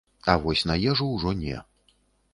[0.31, 1.61] А вось на ежу ўжо не.